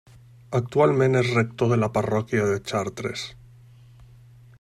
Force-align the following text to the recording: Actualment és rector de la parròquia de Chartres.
Actualment 0.59 1.17
és 1.19 1.29
rector 1.35 1.69
de 1.73 1.77
la 1.81 1.89
parròquia 1.97 2.47
de 2.53 2.57
Chartres. 2.71 3.27